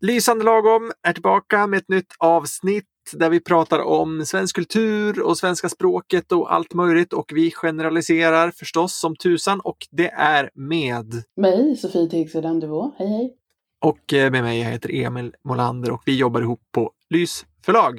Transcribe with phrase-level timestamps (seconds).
[0.00, 5.38] Lysande lagom är tillbaka med ett nytt avsnitt där vi pratar om svensk kultur och
[5.38, 11.22] svenska språket och allt möjligt och vi generaliserar förstås som tusan och det är med
[11.36, 12.94] mig, Sofie Tegsedan Duvå.
[12.98, 13.36] Hej hej!
[13.84, 17.98] Och eh, med mig, jag heter Emil Molander och vi jobbar ihop på Lys förlag.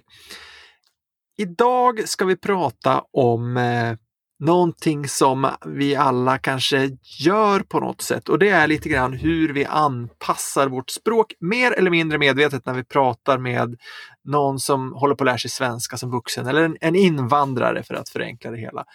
[1.37, 3.97] Idag ska vi prata om eh,
[4.39, 6.89] någonting som vi alla kanske
[7.19, 11.71] gör på något sätt och det är lite grann hur vi anpassar vårt språk mer
[11.71, 13.77] eller mindre medvetet när vi pratar med
[14.23, 17.93] någon som håller på att lära sig svenska som vuxen eller en, en invandrare för
[17.93, 18.85] att förenkla det hela.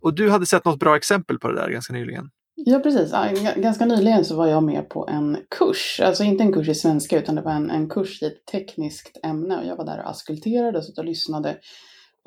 [0.00, 2.30] Och du hade sett något bra exempel på det där ganska nyligen.
[2.54, 3.12] Ja, precis.
[3.56, 7.18] Ganska nyligen så var jag med på en kurs, alltså inte en kurs i svenska
[7.18, 10.10] utan det var en, en kurs i ett tekniskt ämne och jag var där och
[10.10, 11.56] askulterade och, och lyssnade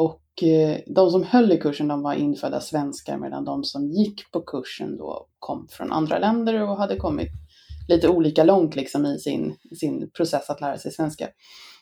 [0.01, 4.31] och eh, de som höll i kursen de var infödda svenskar medan de som gick
[4.31, 7.30] på kursen då kom från andra länder och hade kommit
[7.88, 11.27] lite olika långt liksom i sin, sin process att lära sig svenska.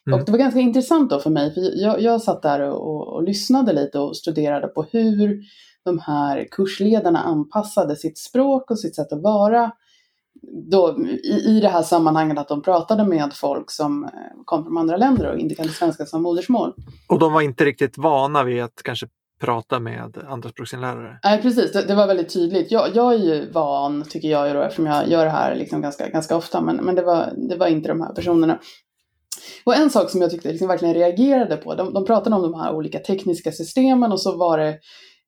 [0.07, 0.19] Mm.
[0.19, 3.13] Och det var ganska intressant då för mig, för jag, jag satt där och, och,
[3.13, 5.39] och lyssnade lite och studerade på hur
[5.85, 9.71] de här kursledarna anpassade sitt språk och sitt sätt att vara
[10.71, 14.09] då, i, i det här sammanhanget att de pratade med folk som eh,
[14.45, 16.73] kom från andra länder och inte kan svenska som modersmål.
[17.07, 19.07] Och de var inte riktigt vana vid att kanske
[19.39, 21.19] prata med andraspråksinlärare?
[21.23, 22.71] Nej precis, det, det, var väldigt tydligt.
[22.71, 26.09] Jag, jag är ju van, tycker jag, då, eftersom jag gör det här liksom ganska,
[26.09, 28.59] ganska ofta, men, men det, var, det var inte de här personerna.
[29.63, 32.53] Och en sak som jag tyckte liksom verkligen reagerade på, de, de pratade om de
[32.53, 34.79] här olika tekniska systemen och så var det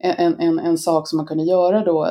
[0.04, 2.08] en, en, en sak som man kunde göra då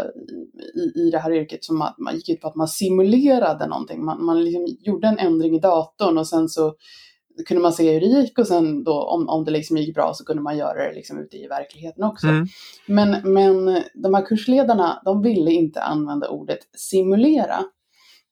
[0.74, 4.04] i, i det här yrket som man, man gick ut på att man simulerade någonting.
[4.04, 6.74] Man, man liksom gjorde en ändring i datorn och sen så
[7.46, 10.12] kunde man se hur det gick och sen då om, om det liksom gick bra
[10.14, 12.26] så kunde man göra det liksom ute i verkligheten också.
[12.26, 12.46] Mm.
[12.86, 17.64] Men, men de här kursledarna, de ville inte använda ordet simulera.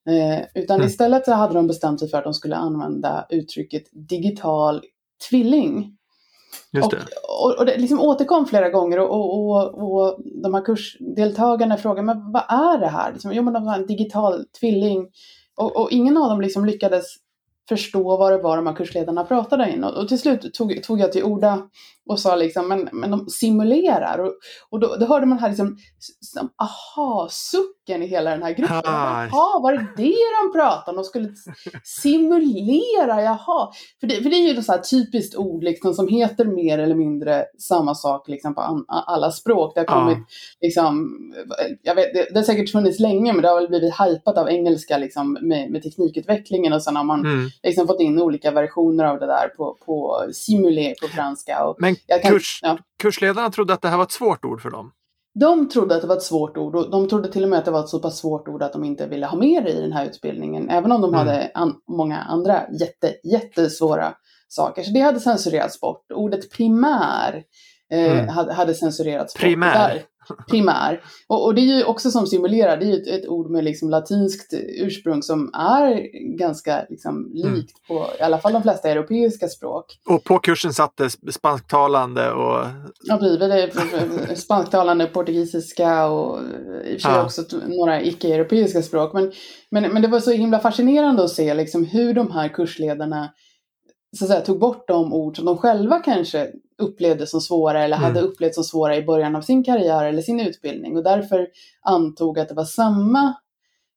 [0.08, 0.86] Eh, utan mm.
[0.86, 4.82] istället så hade de bestämt sig för att de skulle använda uttrycket digital
[5.28, 5.97] tvilling.
[6.72, 6.96] Just det.
[6.96, 12.06] Och, och, och, det liksom återkom flera gånger och, och, och, de här kursdeltagarna frågade
[12.06, 13.12] men vad är det här?
[13.12, 15.08] Liksom, jo men de har en digital tvilling
[15.56, 17.04] och, och ingen av dem liksom lyckades
[17.68, 19.84] förstå vad det var de här kursledarna pratade in.
[19.84, 21.68] Och, och till slut tog, tog jag till orda
[22.08, 24.18] och sa liksom, men, men de simulerar.
[24.18, 24.34] Och,
[24.70, 25.76] och då, då hörde man här liksom,
[26.20, 28.80] som, aha-sucken i hela den här gruppen.
[28.84, 30.96] Jaha, var det det de pratade om?
[30.96, 31.28] De skulle
[31.84, 33.68] simulera, jaha.
[34.00, 36.94] För det, för det är ju så här typiskt ord liksom, som heter mer eller
[36.94, 39.74] mindre samma sak liksom, på an, alla språk.
[39.74, 40.18] Det har kommit,
[40.60, 41.18] liksom,
[41.82, 44.48] jag vet, det, det har säkert funnits länge, men det har väl blivit hypat av
[44.48, 47.48] engelska liksom, med, med teknikutvecklingen och sen har man mm.
[47.62, 51.64] liksom, fått in olika versioner av det där på, på simulé på franska.
[51.64, 52.78] Och, men kan, Kurs, ja.
[53.02, 54.92] Kursledarna trodde att det här var ett svårt ord för dem.
[55.40, 57.64] De trodde att det var ett svårt ord och de trodde till och med att
[57.64, 59.80] det var ett så pass svårt ord att de inte ville ha med det i
[59.80, 60.70] den här utbildningen.
[60.70, 61.18] Även om de mm.
[61.18, 64.14] hade an många andra jätte, jättesvåra
[64.48, 64.82] saker.
[64.82, 66.12] Så det hade censurerats bort.
[66.14, 67.42] Ordet primär
[67.92, 68.28] eh, mm.
[68.28, 69.72] hade, hade censurerats primär.
[69.72, 70.02] bort primär.
[71.26, 73.64] Och, och, det är ju också som simulerar, det är ju ett, ett, ord med
[73.64, 76.08] liksom latinskt ursprung som är
[76.38, 77.54] ganska liksom mm.
[77.54, 79.98] likt på i alla fall de flesta europeiska språk.
[80.08, 81.00] Och på kursen satt
[81.30, 82.66] spansktalande och...
[83.04, 84.40] Ja, precis.
[84.44, 86.38] Spansktalande, portugisiska och
[86.84, 87.24] i och för sig ja.
[87.24, 89.12] också några icke-europeiska språk.
[89.12, 89.32] Men,
[89.70, 93.30] men, men det var så himla fascinerande att se liksom hur de här kursledarna
[94.16, 97.96] så att säga, tog bort de ord som de själva kanske upplevde som svåra eller
[97.96, 98.30] hade mm.
[98.30, 101.48] upplevt som svåra i början av sin karriär eller sin utbildning och därför
[101.82, 103.34] antog att det var samma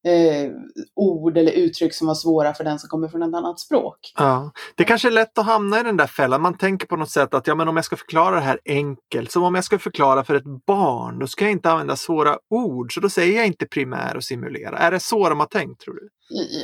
[0.04, 0.52] eh,
[0.96, 4.14] ord eller uttryck som var svåra för den som kommer från ett annat språk.
[4.18, 6.42] Ja, Det kanske är lätt att hamna i den där fällan.
[6.42, 9.32] Man tänker på något sätt att ja, men om jag ska förklara det här enkelt,
[9.32, 12.94] som om jag ska förklara för ett barn, då ska jag inte använda svåra ord.
[12.94, 14.78] Så då säger jag inte primär och simulera.
[14.78, 16.10] Är det så de har tänkt tror du?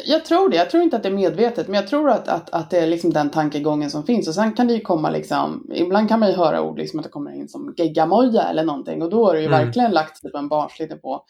[0.06, 0.58] Jag tror det.
[0.58, 2.88] Jag tror inte att det är medvetet, men jag tror att, att, att det är
[2.88, 4.28] liksom den tankegången som finns.
[4.28, 7.04] Och sen kan det ju komma liksom, ibland kan man ju höra ord liksom att
[7.04, 9.66] det kommer in som geggamoja eller någonting och då är det ju mm.
[9.66, 11.24] verkligen lagt typ en barnslig på.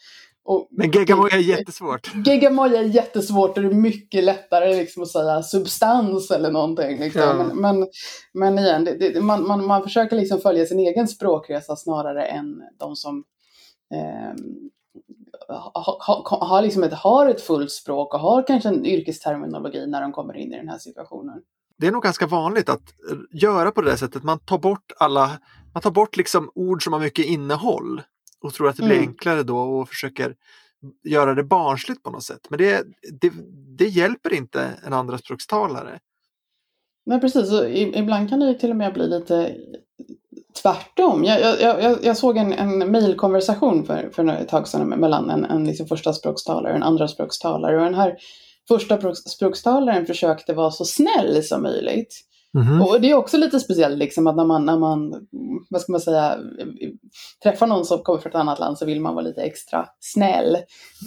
[0.48, 2.12] Och, men geggamoja är jättesvårt.
[2.26, 6.98] Geggamoja är jättesvårt och det är mycket lättare liksom att säga substans eller någonting.
[6.98, 7.22] Liksom.
[7.22, 7.34] Ja.
[7.34, 7.88] Men, men,
[8.32, 12.62] men, igen, det, det, man, man, man försöker liksom följa sin egen språkresa snarare än
[12.78, 13.24] de som
[13.94, 14.34] eh,
[15.74, 20.00] ha, ha, ha, liksom ett, har ett fullt språk och har kanske en yrkesterminologi när
[20.00, 21.40] de kommer in i den här situationen.
[21.78, 22.94] Det är nog ganska vanligt att
[23.32, 24.22] göra på det där sättet.
[24.22, 25.30] Man tar bort alla,
[25.74, 28.02] man tar bort liksom ord som har mycket innehåll
[28.40, 29.08] och tror att det blir mm.
[29.08, 30.34] enklare då och försöker
[31.04, 32.46] göra det barnsligt på något sätt.
[32.50, 32.84] Men det,
[33.20, 33.32] det,
[33.78, 35.98] det hjälper inte en andraspråkstalare.
[37.06, 39.56] Nej precis, och ibland kan det till och med bli lite
[40.62, 41.24] tvärtom.
[41.24, 45.44] Jag, jag, jag, jag såg en, en mejlkonversation för, för ett tag sedan mellan en,
[45.44, 47.76] en liksom första språkstalare och en andra språkstalare.
[47.76, 48.16] Och den här
[48.68, 52.24] första språkstalaren försökte vara så snäll som möjligt.
[52.58, 52.82] Mm-hmm.
[52.82, 55.14] Och det är också lite speciellt liksom att när man, när man,
[55.70, 56.38] vad ska man säga,
[57.42, 60.58] träffar någon som kommer från ett annat land så vill man vara lite extra snäll.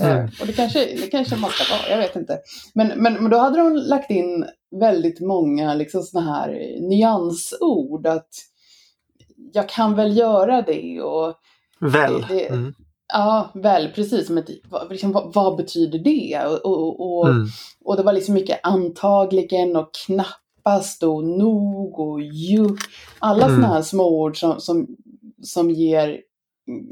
[0.01, 0.17] Mm.
[0.17, 2.39] Uh, och det kanske, det kanske man ska vara, jag vet inte.
[2.73, 4.45] Men, men, men då hade de lagt in
[4.79, 8.07] väldigt många liksom sådana här nyansord.
[8.07, 8.29] Att
[9.53, 11.35] jag kan väl göra det och...
[11.79, 12.25] Väl.
[12.29, 12.73] Det, mm.
[13.13, 14.29] Ja, väl precis.
[14.29, 16.41] Men vad, liksom, vad, vad betyder det?
[16.45, 17.47] Och, och, och, mm.
[17.85, 19.91] och, det var liksom mycket antagligen och
[20.61, 22.67] knappast och nog och ju.
[23.19, 23.55] Alla mm.
[23.55, 24.87] sådana här småord som, som,
[25.41, 26.21] som ger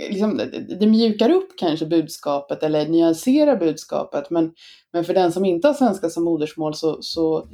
[0.10, 0.42] Liksom,
[0.80, 4.52] det mjukar upp kanske budskapet eller nyanserar budskapet men,
[4.94, 7.48] men för den som inte har svenska som modersmål så, så,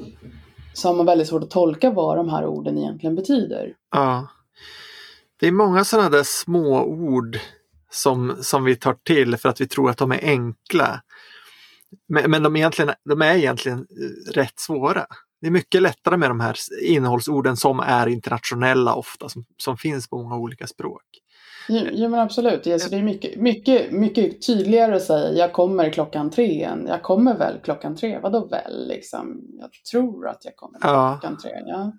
[0.74, 3.74] så har man väldigt svårt att tolka vad de här orden egentligen betyder.
[3.92, 4.28] Ja.
[5.40, 7.40] Det är många sådana där små ord
[7.92, 11.02] som, som vi tar till för att vi tror att de är enkla.
[12.08, 15.06] Men, men de, egentligen, de är egentligen eh, rätt svåra.
[15.46, 20.10] Det är mycket lättare med de här innehållsorden som är internationella ofta, som, som finns
[20.10, 21.02] på många olika språk.
[21.68, 22.68] Ja, men absolut.
[22.68, 27.04] Alltså, det är mycket, mycket, mycket tydligare att säga jag kommer klockan tre än jag
[27.04, 28.20] kommer väl klockan tre.
[28.20, 29.42] Vadå väl liksom?
[29.60, 31.18] Jag tror att jag kommer ja.
[31.22, 31.52] klockan tre.
[31.66, 31.94] Ja.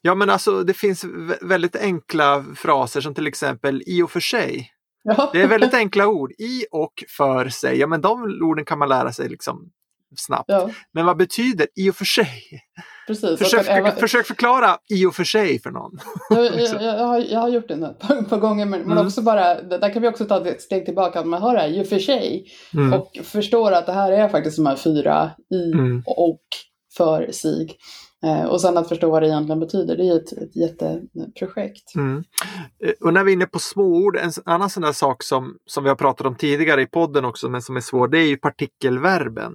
[0.00, 1.04] ja men alltså det finns
[1.40, 4.70] väldigt enkla fraser som till exempel i och för sig.
[5.02, 5.30] Ja.
[5.32, 6.32] Det är väldigt enkla ord.
[6.38, 7.78] I och för sig.
[7.78, 9.70] Ja men de orden kan man lära sig liksom
[10.16, 10.44] snabbt.
[10.46, 10.70] Ja.
[10.92, 12.42] Men vad betyder i och för sig?
[13.06, 13.96] Precis, försök, även...
[13.96, 15.98] försök förklara i och för sig för någon.
[16.30, 19.06] Jag, jag, jag, har, jag har, gjort det ett par gånger men, mm.
[19.06, 21.20] också bara, där kan vi också ta ett steg tillbaka.
[21.20, 22.92] Att man hör det här i och för sig mm.
[22.92, 26.02] och förstår att det här är faktiskt de här fyra i mm.
[26.06, 26.42] och
[26.96, 27.76] för sig.
[28.24, 31.94] Eh, och sen att förstå vad det egentligen betyder, det är ett, ett jätteprojekt.
[31.94, 32.24] Mm.
[32.84, 35.84] Eh, och när vi är inne på småord, en annan sån där sak som, som
[35.84, 38.36] vi har pratat om tidigare i podden också, men som är svår, det är ju
[38.36, 39.52] partikelverben.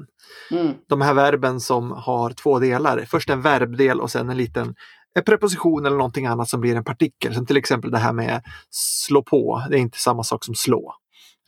[0.52, 0.74] Mm.
[0.90, 4.76] De här verben som har två delar, först en verbdel och sen en liten
[5.18, 7.34] en preposition eller någonting annat som blir en partikel.
[7.36, 10.94] Som till exempel det här med slå på, det är inte samma sak som slå.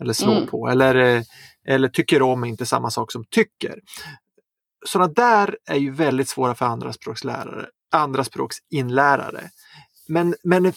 [0.02, 0.48] Eller slå mm.
[0.48, 0.68] på.
[0.69, 1.22] Eller, eh,
[1.68, 3.75] eller tycker om är inte samma sak som tycker
[4.86, 9.50] sådana där är ju väldigt svåra för andraspråkslärare, andraspråksinlärare.
[10.08, 10.74] Men, men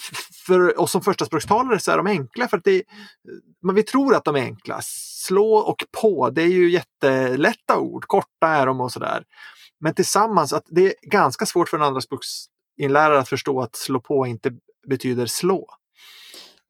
[0.47, 2.83] för oss som förstaspråkstalare så är de enkla för att det,
[3.63, 4.81] men vi tror att de är enkla.
[5.27, 9.25] Slå och på, det är ju jättelätta ord, korta är de och sådär.
[9.81, 14.27] Men tillsammans, att det är ganska svårt för en andraspråksinlärare att förstå att slå på
[14.27, 14.51] inte
[14.89, 15.67] betyder slå.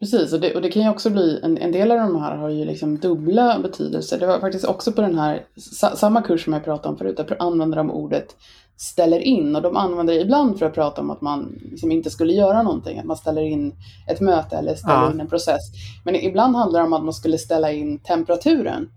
[0.01, 2.37] Precis, och det, och det kan ju också bli, en, en, del av de här
[2.37, 4.21] har ju liksom dubbla betydelser.
[4.21, 7.17] Det var faktiskt också på den här, sa, samma kurs som jag pratade om förut,
[7.17, 8.37] där använder de ordet
[8.77, 12.11] ställer in och de använder det ibland för att prata om att man liksom inte
[12.11, 13.75] skulle göra någonting, att man ställer in
[14.09, 15.11] ett möte eller ställer ja.
[15.11, 15.61] in en process.
[16.05, 18.91] Men ibland handlar det om att man skulle ställa in temperaturen.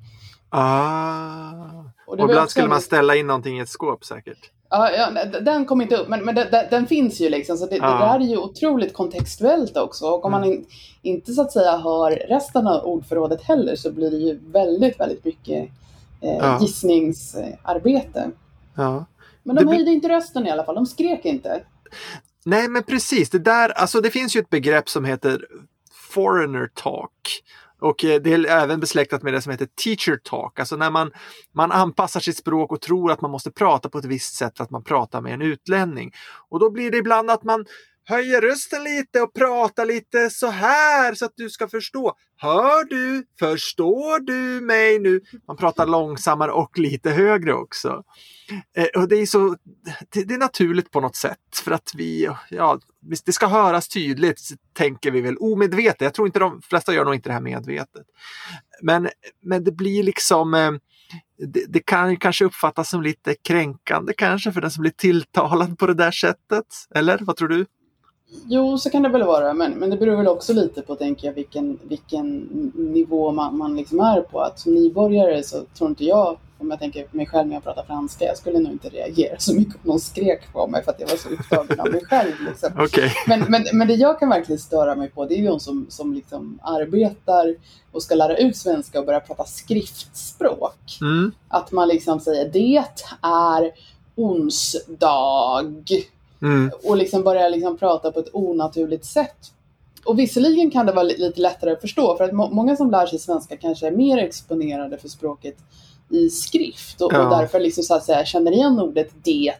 [0.49, 1.51] Ah.
[2.07, 4.51] Och, och ibland skulle man ställa in någonting i ett skåp säkert.
[4.75, 7.57] Ja, ja, den kom inte upp, men, men den, den finns ju liksom.
[7.57, 7.93] Så det, ja.
[7.93, 10.05] det där är ju otroligt kontextuellt också.
[10.05, 10.41] Och om mm.
[10.41, 10.65] man in,
[11.01, 15.25] inte så att säga har resten av ordförrådet heller så blir det ju väldigt, väldigt
[15.25, 15.69] mycket
[16.21, 16.59] eh, ja.
[16.61, 18.31] gissningsarbete.
[18.75, 19.05] Ja.
[19.43, 21.63] Men de det höjde inte rösten i alla fall, de skrek inte.
[22.45, 23.29] Nej, men precis.
[23.29, 25.45] Det där, alltså det finns ju ett begrepp som heter
[26.13, 27.43] foreigner talk.
[27.83, 31.11] Och eh, det är även besläktat med det som heter teacher talk, alltså när man,
[31.55, 34.63] man anpassar sitt språk och tror att man måste prata på ett visst sätt för
[34.63, 36.11] att man pratar med en utlänning.
[36.49, 37.65] Och då blir det ibland att man
[38.05, 42.13] höjer rösten lite och pratar lite så här så att du ska förstå.
[42.37, 43.25] Hör du?
[43.39, 45.21] Förstår du mig nu?
[45.47, 48.03] Man pratar långsammare och lite högre också.
[48.77, 49.55] Eh, och det är så
[50.09, 52.79] det, är naturligt på något sätt för att vi, ja,
[53.25, 54.39] det ska höras tydligt
[54.73, 56.01] tänker vi väl omedvetet.
[56.01, 58.05] Jag tror inte de flesta gör nog inte det här medvetet.
[58.81, 59.09] Men,
[59.41, 60.71] men det blir liksom eh,
[61.37, 65.87] det, det, kan kanske uppfattas som lite kränkande kanske för den som blir tilltalad på
[65.87, 66.65] det där sättet.
[66.95, 67.65] Eller vad tror du?
[68.45, 71.27] Jo, så kan det väl vara, men, men det beror väl också lite på tänker
[71.27, 72.37] jag, vilken, vilken
[72.73, 74.39] nivå man, man liksom är på.
[74.39, 77.63] Att som nybörjare så tror inte jag, om jag tänker på mig själv när jag
[77.63, 80.91] pratar franska, jag skulle nog inte reagera så mycket om någon skrek på mig för
[80.91, 82.31] att jag var så upptagen av mig själv.
[82.47, 82.69] Liksom.
[82.83, 83.09] Okay.
[83.27, 85.85] Men, men, men det jag kan verkligen störa mig på, det är ju de som,
[85.89, 87.55] som liksom arbetar
[87.91, 90.97] och ska lära ut svenska och börja prata skriftspråk.
[91.01, 91.31] Mm.
[91.47, 92.83] Att man liksom säger det
[93.21, 93.71] är
[94.15, 95.63] onsdag
[96.43, 96.71] Mm.
[96.83, 99.51] Och liksom börja liksom prata på ett onaturligt sätt.
[100.05, 103.05] Och visserligen kan det vara lite lättare att förstå för att må många som lär
[103.05, 105.55] sig svenska kanske är mer exponerade för språket
[106.13, 107.23] i skrift och, ja.
[107.23, 109.53] och därför liksom så att säga känner igen ordet det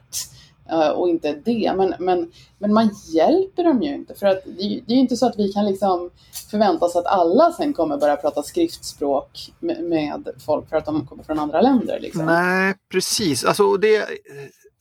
[0.69, 1.73] eh, och inte det.
[1.77, 5.17] Men, men, men man hjälper dem ju inte för att det, det är ju inte
[5.17, 6.09] så att vi kan liksom
[6.51, 11.07] förvänta oss att alla sen kommer börja prata skriftspråk med, med folk för att de
[11.07, 11.99] kommer från andra länder.
[11.99, 12.25] Liksom.
[12.25, 13.45] Nej, precis.
[13.45, 14.07] Alltså, det,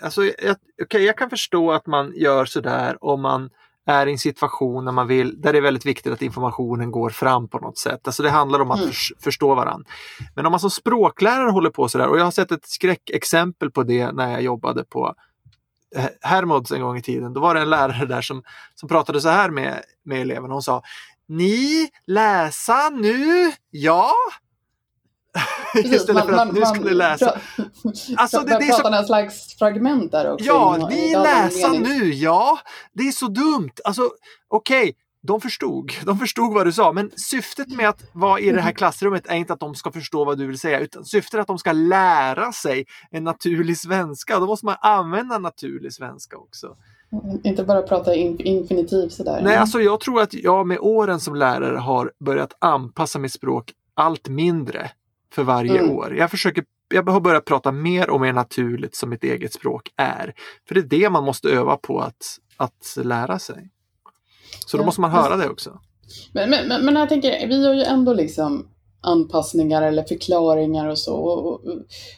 [0.03, 3.51] alltså, jag, okay, jag kan förstå att man gör sådär om man
[3.87, 7.11] är i en situation när man vill, där det är väldigt viktigt att informationen går
[7.11, 8.01] fram på något sätt.
[8.05, 8.93] Alltså det handlar om att mm.
[8.93, 9.91] för, förstå varandra.
[10.35, 13.83] Men om man som språklärare håller på sådär, och jag har sett ett skräckexempel på
[13.83, 15.15] det när jag jobbade på
[15.97, 17.33] eh, Hermods en gång i tiden.
[17.33, 18.43] Då var det en lärare där som,
[18.75, 20.55] som pratade så här med, med eleverna.
[20.55, 20.83] Hon sa
[21.29, 23.53] Ni läsa nu?
[23.71, 24.13] Ja?
[25.75, 27.39] Istället för att man, nu skulle läsa.
[28.17, 28.91] Alltså, det, det är så...
[28.91, 30.47] någon slags fragment där också.
[30.47, 32.59] Ja, ni läsa nu, ja.
[32.93, 33.73] Det är så dumt.
[33.85, 34.03] Alltså,
[34.49, 35.93] okej, okay, de förstod.
[36.07, 39.35] De förstod vad du sa, men syftet med att vara i det här klassrummet är
[39.35, 41.73] inte att de ska förstå vad du vill säga, utan syftet är att de ska
[41.73, 44.39] lära sig en naturlig svenska.
[44.39, 46.77] Då måste man använda naturlig svenska också.
[47.45, 49.41] Inte bara prata infinitiv sådär.
[49.43, 53.73] Nej, alltså jag tror att jag med åren som lärare har börjat anpassa mitt språk
[53.95, 54.91] allt mindre
[55.33, 55.91] för varje mm.
[55.91, 56.17] år.
[56.17, 60.35] Jag försöker jag har börjat prata mer och mer naturligt som mitt eget språk är.
[60.69, 63.71] För det är det man måste öva på att, att lära sig.
[64.67, 65.81] Så då ja, måste man höra det också.
[66.33, 68.69] Men, men, men jag tänker, vi har ju ändå liksom
[69.01, 71.15] anpassningar eller förklaringar och så.
[71.15, 71.61] Och, och,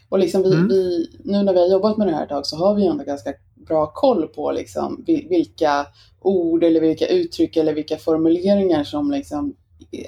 [0.08, 0.68] och liksom vi, mm.
[0.68, 3.04] vi, nu när vi har jobbat med det här ett tag så har vi ändå
[3.04, 5.86] ganska bra koll på liksom vilka
[6.20, 9.54] ord eller vilka uttryck eller vilka formuleringar som liksom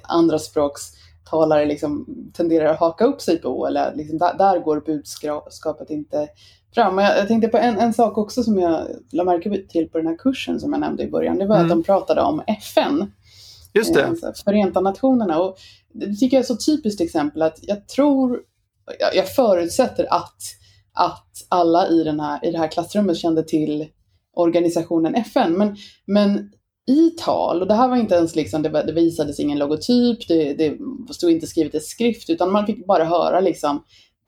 [0.02, 0.82] andra språks
[1.30, 6.28] talare liksom tenderar att haka upp sig på eller liksom där, där går budskapet inte
[6.74, 6.98] fram.
[6.98, 10.06] Jag, jag tänkte på en, en sak också som jag la märke till på den
[10.06, 11.38] här kursen som jag nämnde i början.
[11.38, 11.66] Det var mm.
[11.66, 13.12] att de pratade om FN.
[13.74, 14.02] Just det.
[14.02, 14.12] Eh,
[14.44, 15.40] Förenta Nationerna.
[15.40, 15.56] Och
[15.92, 18.40] det tycker jag är så typiskt exempel att jag tror,
[18.98, 20.42] jag, jag förutsätter att,
[20.92, 23.86] att alla i, den här, i det här klassrummet kände till
[24.34, 25.52] organisationen FN.
[25.52, 26.50] Men, men
[26.86, 30.54] i tal, och det här var inte ens liksom, det, det visades ingen logotyp, det,
[30.54, 30.78] det
[31.14, 33.82] stod inte skrivet i skrift, utan man fick bara höra liksom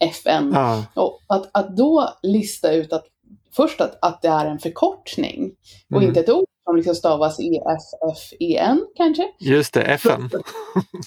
[0.05, 0.51] FN.
[0.55, 0.85] Ja.
[0.95, 3.05] Och att, att då lista ut att
[3.57, 5.51] först att, att det är en förkortning
[5.91, 6.09] och mm.
[6.09, 9.23] inte ett ord som liksom stavas E-F-F-E-N kanske.
[9.39, 10.31] Just det, FN.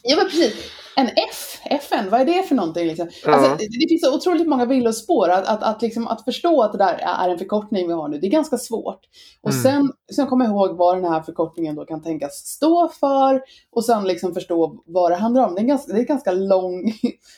[0.03, 0.53] ja, men precis.
[0.95, 2.87] En F, FN, vad är det för någonting?
[2.87, 3.09] Liksom?
[3.25, 5.29] Alltså, det, det finns så otroligt många villospår.
[5.29, 8.17] Att, att, att, liksom, att förstå att det där är en förkortning vi har nu,
[8.17, 8.99] det är ganska svårt.
[9.41, 9.63] Och mm.
[9.63, 13.41] sen, sen komma ihåg vad den här förkortningen då kan tänkas stå för
[13.71, 15.55] och sen liksom förstå vad det handlar om.
[15.55, 16.73] Det är en ganska, det är en ganska lång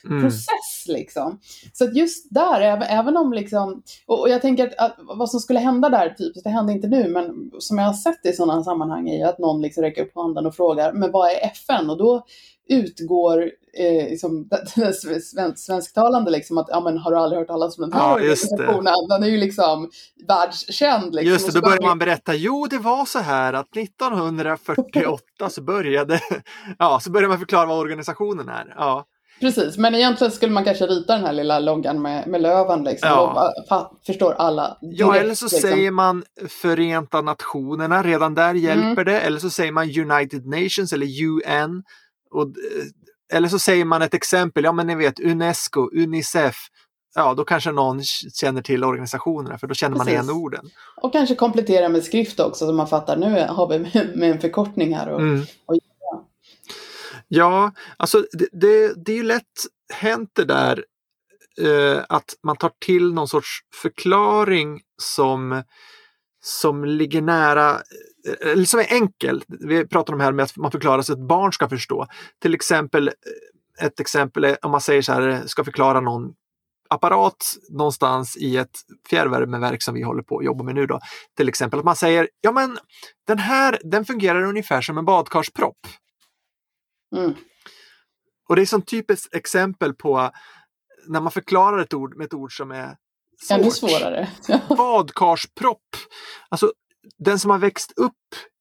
[0.10, 0.22] mm.
[0.22, 0.88] process.
[0.88, 1.40] Liksom.
[1.74, 5.32] Så att just där, även, även om liksom, och, och jag tänker att, att, vad
[5.32, 8.34] som skulle hända där, typ, det händer inte nu, men som jag har sett i
[8.34, 11.90] sådana sammanhang är att någon liksom räcker upp handen och frågar, men vad är FN?
[11.90, 12.26] Och då
[12.70, 14.50] utgår eh, liksom,
[15.22, 18.16] svensk, svensktalande liksom att ja men har du aldrig hört talas om den här ja,
[18.16, 18.94] organisationen?
[19.10, 19.90] Den är ju liksom
[20.28, 21.16] världskänd.
[21.16, 21.32] Liksom.
[21.32, 26.20] Just det, då börjar man berätta, jo det var så här att 1948 så började,
[26.80, 28.74] ja så började man förklara vad organisationen är.
[28.78, 29.06] Ja.
[29.44, 32.84] Precis, men egentligen skulle man kanske rita den här lilla loggan med, med löven.
[32.84, 33.54] Liksom, ja.
[33.70, 34.78] och, förstår alla.
[34.82, 35.62] Direkt, ja, eller så liksom.
[35.62, 39.06] säger man Förenta Nationerna, redan där hjälper mm.
[39.06, 39.20] det.
[39.20, 41.84] Eller så säger man United Nations eller UN.
[42.32, 46.56] Och, eh, eller så säger man ett exempel, ja men ni vet Unesco, Unicef,
[47.16, 50.14] ja då kanske någon känner till organisationerna för då känner Precis.
[50.14, 50.70] man igen orden.
[51.02, 53.80] Och kanske komplettera med skrift också så man fattar, nu har vi
[54.16, 55.10] med en förkortning här.
[55.10, 55.46] Och, mm.
[55.66, 55.76] och
[57.38, 57.72] ja.
[57.98, 59.44] alltså det, det, det är ju lätt
[59.94, 60.86] hänt det där
[61.62, 65.64] eh, att man tar till någon sorts förklaring som,
[66.44, 67.72] som ligger nära
[68.28, 69.44] eh, eller som är enkel.
[69.48, 72.08] Vi pratar om här med att man förklarar så att barn ska förstå.
[72.42, 76.34] Till exempel, eh, ett exempel är om man säger så här, eh, ska förklara någon
[76.90, 81.00] apparat någonstans i ett fjärrvärmeverk som vi håller på att jobba med nu då.
[81.38, 82.78] Till exempel att man säger, ja men
[83.28, 85.78] den här den fungerar ungefär som en badkarspropp.
[87.14, 87.34] Mm.
[88.50, 90.32] Och det är som typiskt exempel på
[91.08, 92.98] när man förklarar ett ord med ett ord som är
[93.42, 93.60] svårt.
[93.60, 94.30] Ännu svårare.
[94.78, 95.96] Badkarspropp.
[96.50, 96.74] Alltså
[97.18, 98.14] den som har växt upp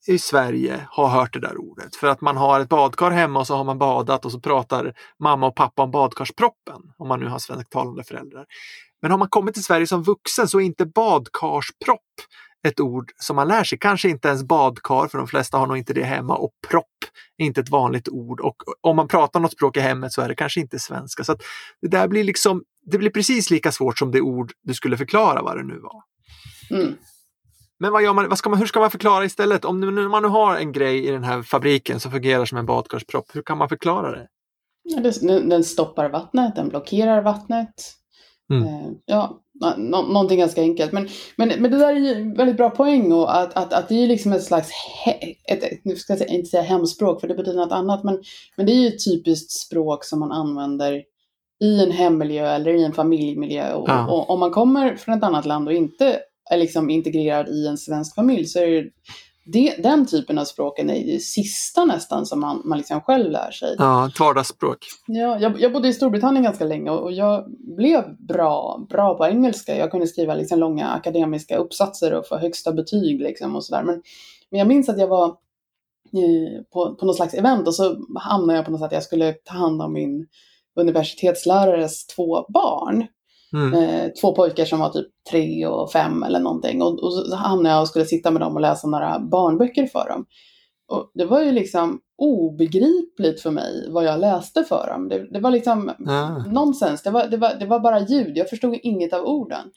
[0.06, 1.96] i Sverige har hört det där ordet.
[1.96, 4.94] För att man har ett badkar hemma och så har man badat och så pratar
[5.18, 6.82] mamma och pappa om badkarsproppen.
[6.98, 8.46] Om man nu har svensktalande föräldrar.
[9.02, 12.00] Men har man kommit till Sverige som vuxen så är inte badkarspropp
[12.68, 13.78] ett ord som man lär sig.
[13.78, 16.36] Kanske inte ens badkar, för de flesta har nog inte det hemma.
[16.36, 16.86] Och propp
[17.36, 18.40] är inte ett vanligt ord.
[18.40, 21.24] Och om man pratar något språk i hemmet så är det kanske inte svenska.
[21.24, 21.36] Så
[21.80, 25.42] det där blir liksom, det blir precis lika svårt som det ord du skulle förklara
[25.42, 26.02] vad det nu var.
[26.80, 26.94] Mm.
[27.78, 29.64] Men vad gör man, vad ska man, hur ska man förklara istället?
[29.64, 33.26] Om man nu har en grej i den här fabriken som fungerar som en badkarspropp,
[33.32, 34.28] hur kan man förklara det?
[34.82, 37.74] Ja, den stoppar vattnet, den blockerar vattnet.
[38.52, 38.62] Mm.
[38.62, 39.40] Eh, ja,
[39.76, 40.92] nå, någonting ganska enkelt.
[40.92, 43.94] Men, men, men det där är ju väldigt bra poäng och att, att, att det
[43.94, 44.70] är liksom ett slags,
[45.48, 48.22] ett, nu ska jag inte säga hemspråk för det betyder något annat, men,
[48.56, 51.02] men det är ju ett typiskt språk som man använder
[51.64, 53.72] i en hemmiljö eller i en familjemiljö.
[53.72, 54.10] Och, Ja.
[54.10, 56.18] och om man kommer från ett annat land och inte
[56.50, 58.90] är liksom integrerad i en svensk familj så är det,
[59.44, 63.50] det den typen av språken är det sista nästan som man, man liksom själv lär
[63.50, 63.76] sig.
[63.78, 64.78] Ja, ett vardagsspråk.
[65.06, 67.44] Ja, jag, jag bodde i Storbritannien ganska länge och, jag
[67.76, 69.76] blev bra, bra på engelska.
[69.76, 73.82] Jag kunde skriva liksom långa akademiska uppsatser och få högsta betyg liksom och sådär.
[73.82, 74.02] Men,
[74.50, 78.58] men jag minns att jag var eh, på, på något slags event och så hamnade
[78.58, 80.26] jag på något sätt att jag skulle ta hand om min
[80.76, 83.06] universitetslärares två barn.
[83.52, 83.74] Mm.
[83.74, 86.82] Eh, två pojkar som var typ tre och fem eller någonting.
[86.82, 90.08] Och, och så hamnade jag och skulle sitta med dem och läsa några barnböcker för
[90.08, 90.26] dem.
[90.88, 95.08] Och det var ju liksom obegripligt för mig vad jag läste för dem.
[95.08, 96.38] Det, det var liksom Ja.
[96.38, 97.02] nonsens.
[97.02, 98.36] Det var, det, var, det var bara ljud.
[98.38, 99.70] Jag förstod inget av orden.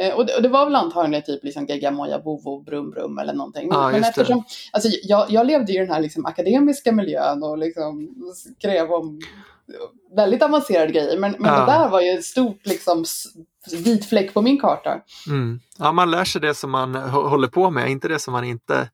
[0.00, 3.18] Eh, och, det, och det var väl antagligen typ liksom gegga moja vovo brum brum
[3.18, 3.68] eller någonting.
[3.68, 7.58] Men, Ja, men eftersom, alltså, jag, jag levde i den här liksom akademiska miljön och
[7.58, 8.08] liksom
[8.58, 9.20] skrev om
[10.16, 11.18] väldigt avancerade grejer.
[11.18, 11.60] Men, men Ja.
[11.60, 13.04] det där var ju ett stort liksom
[13.72, 15.00] vit fläck på min karta.
[15.28, 15.60] Mm.
[15.78, 18.44] Ja, man lär sig det som man hå- håller på med, inte det som man
[18.44, 18.88] inte,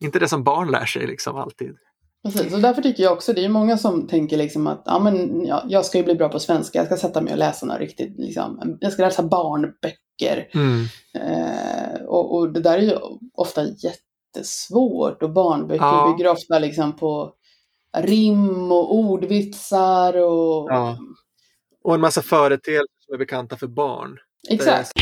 [0.00, 1.76] inte det som barn lär sig liksom alltid.
[2.24, 5.44] Precis, och därför tycker jag också, det är många som tänker liksom att ja, men,
[5.46, 7.78] ja, jag ska ju bli bra på svenska, jag ska sätta mig och läsa något
[7.78, 10.48] riktigt, liksom, jag ska läsa barnböcker.
[10.54, 10.84] Mm.
[11.14, 12.96] Eh, och, och det där är ju
[13.34, 16.14] ofta jättesvårt och barnböcker Ja.
[16.16, 17.32] bygger ofta liksom på
[17.96, 20.70] rim och ordvitsar och...
[20.70, 20.98] Ja.
[21.84, 24.18] Och en massa företeelser som är bekanta för barn.
[24.50, 24.92] Exakt.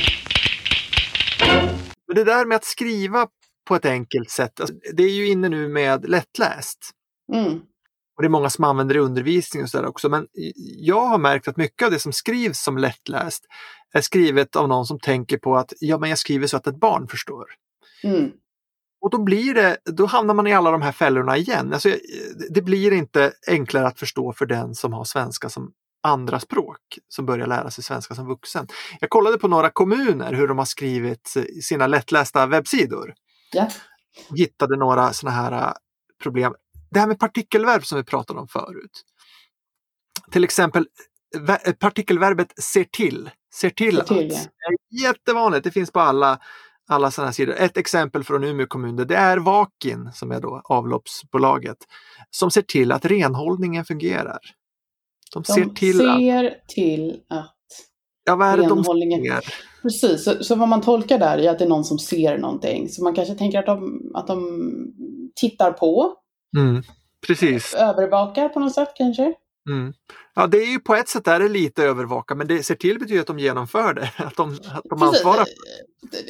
[2.06, 3.26] Men det där med att skriva
[3.68, 6.90] på ett enkelt sätt, alltså, det är ju inne nu med lättläst.
[7.32, 7.60] Mm.
[8.16, 10.08] Och det är många som använder det i undervisning och sådär också.
[10.08, 10.26] Men
[10.76, 13.44] jag har märkt att mycket av det som skrivs som lättläst
[13.92, 16.80] är skrivet av någon som tänker på att ja, men jag skriver så att ett
[16.80, 17.44] barn förstår.
[18.04, 18.32] Mm.
[19.00, 21.72] Och då blir det, då hamnar man i alla de här fällorna igen.
[21.72, 21.88] Alltså,
[22.50, 25.72] det blir inte enklare att förstå för den som har svenska som
[26.02, 28.66] andra språk, som börjar lära sig svenska som vuxen.
[29.00, 33.14] Jag kollade på några kommuner hur de har skrivit sina lättlästa webbsidor.
[33.52, 33.68] Ja.
[34.36, 35.72] Hittade några sådana här äh,
[36.22, 36.54] problem.
[36.90, 39.04] Det här med partikelverb som vi pratade om förut.
[40.30, 40.88] Till exempel
[41.36, 43.30] ver- partikelverbet ser till.
[43.54, 44.36] Ser till, Ser till, att.
[44.36, 46.38] är jättevanligt, det finns på alla,
[46.88, 47.54] alla sådana sidor.
[47.58, 51.76] Ett exempel från Umeå kommun, det är Vakin som är då avloppsbolaget
[52.30, 54.38] som ser till att renhållningen fungerar.
[55.34, 57.56] De ser De till att, ser till att
[58.24, 59.24] ja vad är det de renhållningen...
[59.24, 59.54] ser?
[59.82, 62.88] Precis, så, så vad man tolkar där är att det är någon som ser någonting.
[62.88, 64.62] Så man kanske tänker att de, att de
[65.34, 66.14] tittar på,
[66.56, 66.82] Mm,
[67.26, 67.74] precis.
[67.74, 69.34] övervakar på något sätt kanske.
[69.66, 69.92] Mm.
[70.34, 72.98] Ja, det är ju på ett sätt är det lite övervaka, men det ser till
[72.98, 74.10] betyder att de genomför det.
[74.24, 75.46] Att de, att de ansvarar.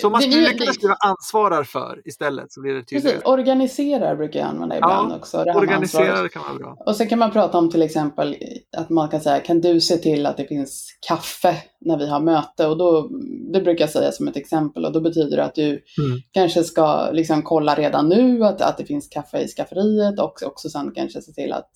[0.01, 3.14] Så om man det- skulle kunna skriva ansvarar för istället så blir det tydligare.
[3.16, 5.37] Precis, organiserar brukar jag använda ibland också.
[5.37, 5.57] Med ansvaret.
[5.68, 6.77] Organiserade kan vara bra.
[6.87, 8.37] Och sen kan man prata om till exempel
[8.77, 12.20] att man kan säga, kan du se till att det finns kaffe när vi har
[12.20, 12.66] möte?
[12.66, 13.09] Och då,
[13.53, 15.83] det brukar jag säga som ett exempel och då betyder det att du Mm.
[16.33, 20.68] kanske ska liksom kolla redan nu att, att det finns kaffe i skafferiet och också
[20.68, 21.70] sen kanske se till att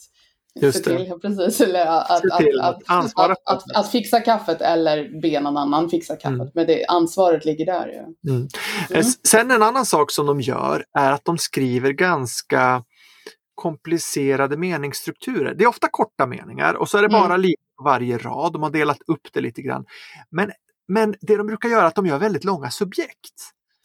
[0.55, 0.97] Just se det.
[0.97, 2.81] till, ja, precis, eller att, att,
[3.17, 6.41] att, att att, fixa kaffet eller be någon annan fixa kaffet.
[6.41, 6.51] Mm.
[6.55, 7.89] Men det, ansvaret ligger där.
[7.89, 8.01] Ja.
[8.03, 8.15] Mm.
[8.27, 8.49] Mm.
[8.91, 12.85] Eh, Sen en annan sak som de gör är att de skriver ganska
[13.55, 15.55] komplicerade meningsstrukturer.
[15.55, 17.21] Det är ofta korta meningar och så är det Mm.
[17.21, 18.53] bara lite på varje rad.
[18.53, 19.85] De har delat upp det lite grann.
[20.31, 20.51] Men,
[20.89, 23.35] men det de brukar göra är att de gör väldigt långa subjekt.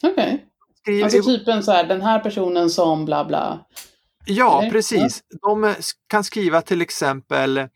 [0.04, 0.46] Okej,
[0.82, 3.66] Skriver, alltså typen så här, den här personen som bla bla.
[4.26, 4.70] Ja, Eller?
[4.70, 5.22] precis.
[5.42, 7.68] De eh, kan skriva till exempel,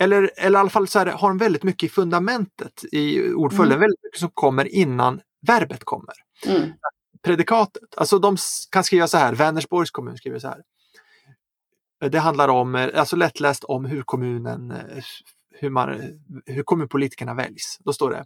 [0.00, 3.76] eller, eller i alla fall så här, har de väldigt mycket i fundamentet i ordföljden,
[3.76, 3.80] Mm.
[3.80, 6.14] väldigt mycket som kommer innan verbet kommer.
[6.46, 6.70] Mm.
[7.22, 7.82] Predikatet.
[7.96, 8.36] Alltså de
[8.70, 10.62] kan skriva så här, Vänersborgs kommun skriver så här.
[12.10, 15.04] Det handlar om, eh, alltså lättläst om hur kommunen, eh,
[15.60, 16.00] hur, man,
[16.46, 17.78] hur kommunpolitikerna väljs.
[17.80, 18.24] Då står det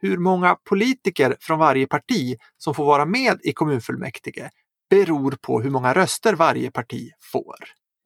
[0.00, 4.50] hur många politiker från varje parti som får vara med i kommunfullmäktige
[4.90, 7.56] beror på hur många röster varje parti får.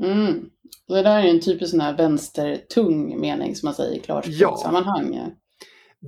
[0.03, 0.51] Mm.
[0.89, 5.15] Det där är en typisk sån här vänstertung mening som man säger i klarspråkssammanhang.
[5.15, 5.31] Ja.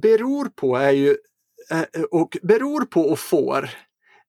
[0.03, 1.17] Beror på är ju,
[1.71, 3.71] eh, och beror på och får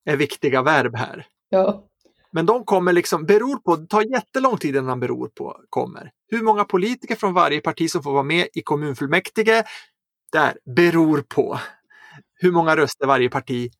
[0.06, 1.27] är viktiga verb här.
[1.49, 1.88] Ja.
[2.32, 6.12] Men de kommer liksom, beror på, det tar jättelång tid innan beror på kommer.
[6.27, 9.63] Hur många politiker från varje parti som får vara med i kommunfullmäktige,
[10.32, 11.60] där, beror på.
[12.36, 13.71] Hur många röster varje parti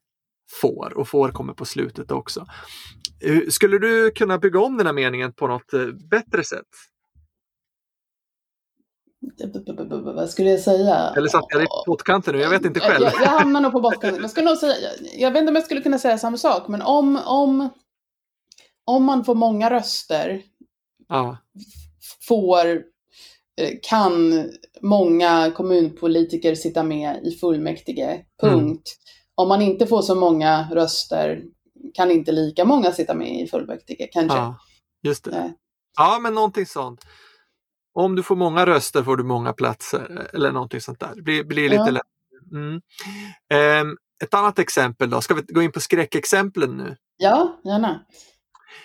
[0.62, 2.46] får och får kommer på slutet också.
[3.26, 6.68] Eh, Skulle du kunna bygga om den här meningen på något eh, bättre sätt?
[10.16, 11.14] vad skulle jag säga?
[11.18, 12.42] Eller satt jag på pottkanten nu?
[12.42, 13.04] Jag vet inte själv.
[13.04, 14.22] Jag, jag hamnar nog på bottkanten.
[14.22, 16.82] Jag, ska nog säga, jag vet inte om jag skulle kunna säga samma sak, men
[16.82, 17.70] om, om,
[18.86, 20.44] om man får många röster
[21.08, 21.38] Ja,
[22.28, 22.68] får,
[23.62, 24.44] eh, kan
[24.82, 28.26] många kommunpolitiker sitta med i fullmäktige.
[28.42, 28.98] Punkt.
[29.36, 31.44] Om man inte får så många röster
[31.94, 34.38] kan inte lika många sitta med i fullmäktige kanske.
[34.38, 34.58] ja,
[35.04, 35.32] just det.
[35.38, 35.50] Eh,
[35.98, 37.06] Ja, men någonting sånt.
[37.94, 41.12] Om du får många röster får du många platser eller någonting sånt där.
[41.16, 41.90] Det blir, blir lite Ja.
[41.92, 42.04] lätt.
[42.52, 42.82] Mm.
[43.54, 46.96] Ehm, ett annat exempel då, ska vi gå in på skräckexemplen nu?
[47.18, 48.06] Ja, gärna.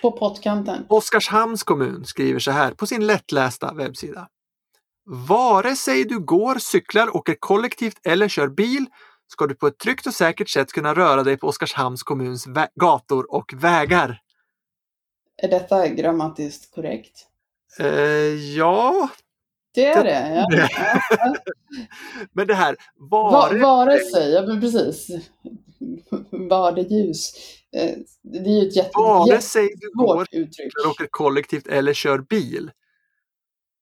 [0.03, 0.87] På pottkanten.
[0.89, 4.29] Oskarshamns kommun skriver så här på sin lättlästa webbsida.
[5.29, 8.87] Vare sig du går, cyklar, åker kollektivt eller kör bil
[9.29, 13.35] ska du på ett tryggt och säkert sätt kunna röra dig på Oskarshamns kommuns gator
[13.35, 14.21] och vägar.
[15.43, 17.27] Är detta grammatiskt korrekt?
[17.79, 17.87] Eh,
[18.57, 19.09] ja,
[19.75, 20.47] Det är det,
[21.11, 21.35] ja.
[22.33, 22.77] Men det här
[23.11, 25.09] Va, vare vare sig, ja men precis.
[26.31, 27.33] Var det ljus.
[27.77, 30.73] Eh, Det är ju ett jätte, Vare sig du går, jättesvårt uttryck.
[30.87, 32.71] åker kollektivt eller kör bil.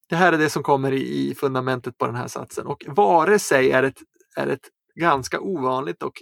[0.09, 2.67] Det här är det som kommer i, i fundamentet på den här satsen.
[2.67, 3.99] Och vare sig är ett,
[4.37, 4.69] är ett
[5.01, 6.13] ganska ovanligt och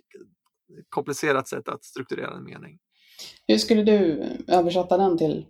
[0.89, 2.79] komplicerat sätt att strukturera en mening.
[3.47, 5.47] Hur skulle du översätta den till?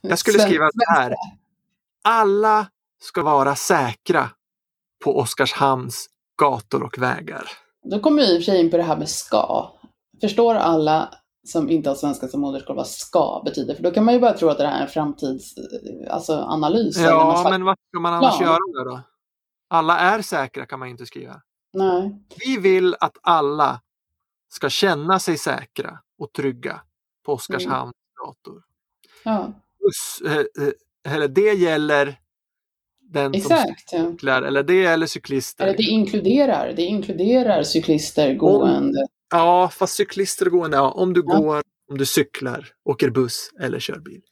[0.00, 1.14] Jag skulle skriva så här.
[2.04, 2.66] Alla
[3.02, 4.30] ska vara säkra
[5.04, 6.06] på Oskarshamns
[6.42, 7.48] gator och vägar.
[7.90, 9.72] Då kommer vi i och för sig in på det här med ska.
[10.20, 11.14] Förstår alla
[11.46, 13.74] som inte har svenska som modersmål vad ska betyder?
[13.74, 15.54] För då kan man ju bara tro att det här är en framtids
[16.10, 16.96] alltså analys.
[16.96, 18.58] eller någon Ja, men vad ska man annars plan.
[18.74, 19.00] göra då?
[19.70, 21.42] Alla är säkra kan man inte skriva.
[21.74, 22.16] Nej.
[22.46, 23.80] Vi vill att alla
[24.48, 26.80] ska känna sig säkra och trygga
[27.24, 27.92] på Oskarshamns
[28.24, 28.62] gator.
[29.24, 29.52] Ja,
[30.26, 32.20] eh, eh, eller det gäller
[33.00, 33.92] den som exakt.
[33.92, 34.10] Ja.
[34.10, 35.64] cyklar, eller det gäller cyklister.
[35.64, 39.06] Eller det inkluderar, det inkluderar cyklister, gående.
[39.30, 41.36] Ja, fast cyklister och gående, ja, om du Ja.
[41.36, 44.22] går, om du cyklar, åker buss eller kör bil.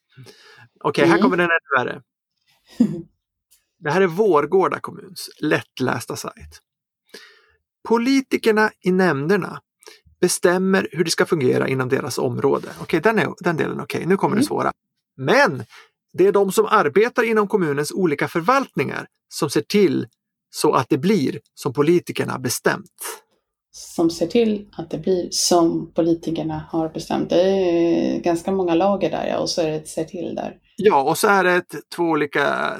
[0.85, 1.23] Okej, här Mm.
[1.23, 2.03] kommer den ännu värre.
[3.79, 6.61] Det här är Vårgårda kommuns lättlästa sajt.
[7.89, 9.61] Politikerna i nämnderna
[10.21, 12.69] bestämmer hur det ska fungera inom deras område.
[12.81, 14.07] Okej, den, är, den delen okej.
[14.07, 14.47] Nu kommer det Mm.
[14.47, 14.73] svåra.
[15.17, 15.65] Men
[16.13, 20.07] det är de som arbetar inom kommunens olika förvaltningar som ser till
[20.51, 22.91] så att det blir som politikerna bestämt.
[23.75, 27.31] som ser till att det blir som politikerna har bestämt.
[27.31, 30.57] Det är ganska många lager där ja, och så är det ett ser till där.
[30.77, 32.77] Ja, och så är det ett, två olika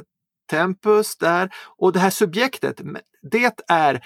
[0.51, 1.51] tempus där.
[1.79, 2.81] Och det här subjektet,
[3.31, 4.05] det är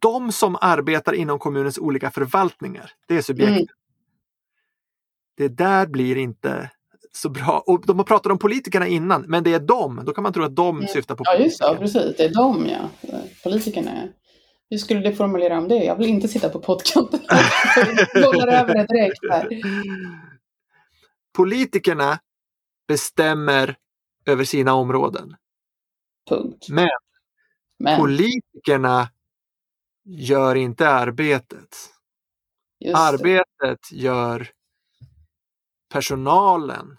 [0.00, 2.90] de som arbetar inom kommunens olika förvaltningar.
[3.08, 3.56] Det är subjektet.
[3.56, 3.66] Mm.
[5.36, 6.70] Det där blir inte
[7.12, 7.62] så bra.
[7.66, 10.02] Och de har pratat om politikerna innan, men det är de.
[10.06, 10.88] Då kan man tro att de Mm.
[10.88, 12.16] syftar på Ja, just det, precis.
[12.16, 12.90] Det är de ja.
[13.42, 14.02] Politikerna ja.
[14.70, 15.84] Hur skulle du formulera om det?
[15.84, 17.20] Jag vill inte sitta på pottkanten.
[18.14, 19.48] Jag över det direkt här.
[21.36, 22.18] Politikerna
[22.88, 23.76] bestämmer
[24.26, 25.36] över sina områden.
[26.28, 26.66] Punkt.
[26.68, 26.88] Men
[27.78, 29.08] Men politikerna
[30.08, 31.76] gör inte arbetet.
[32.94, 34.50] Arbetet gör
[35.92, 36.96] personalen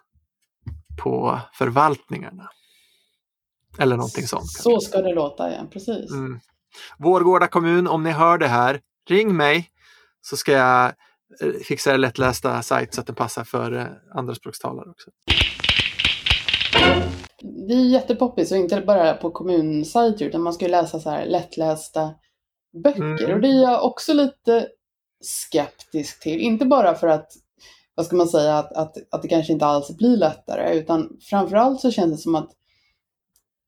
[1.01, 2.49] på förvaltningarna.
[3.79, 4.49] Eller någonting sånt.
[4.49, 5.67] Så ska det låta, ja.
[5.71, 6.11] Precis.
[6.11, 6.39] Mm.
[6.97, 9.69] Vårgårda kommun, om ni hör det här, ring mig
[10.21, 10.85] så ska jag
[11.41, 15.09] eh, fixa er lättlästa sajt så att den passar för eh, andraspråkstalare också.
[17.67, 21.25] Det är jättepoppis och inte bara på kommunsajter utan man ska ju läsa så här
[21.25, 22.13] lättlästa
[22.73, 23.01] böcker.
[23.23, 23.33] Mm.
[23.35, 24.67] Och det är jag också lite
[25.21, 26.39] skeptisk till.
[26.39, 27.31] Inte bara för att,
[27.95, 31.81] vad ska man säga, att, att, att det kanske inte alls blir lättare utan framförallt
[31.81, 32.49] så känns det som att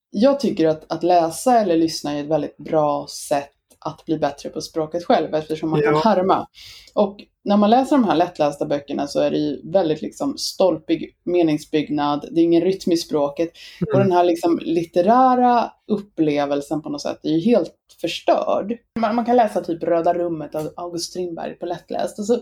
[0.09, 4.49] jag tycker att, att läsa eller lyssna är ett väldigt bra sätt att bli bättre
[4.49, 6.01] på språket själv eftersom man kan Ja.
[6.03, 6.47] härma.
[6.93, 11.17] Och när man läser de här lättlästa böckerna så är det ju väldigt liksom stolpig
[11.23, 14.07] meningsbyggnad, det är ingen rytm i språket och Mm.
[14.07, 18.77] den här liksom litterära upplevelsen på något sätt är ju helt förstörd.
[18.99, 22.39] Man, man kan läsa typ Röda rummet av August Strindberg på lättläst och så